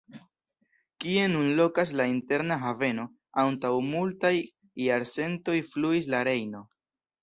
Kie 1.03 1.25
nun 1.33 1.51
lokas 1.59 1.93
la 2.01 2.07
Interna 2.15 2.59
Haveno, 2.65 3.07
antaŭ 3.45 3.73
multaj 3.93 4.35
jarcentoj 4.89 5.61
fluis 5.73 6.15
la 6.17 6.29
Rejno. 6.33 6.69